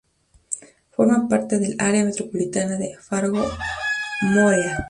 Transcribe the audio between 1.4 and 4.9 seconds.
del área metropolitana de Fargo–Moorhead.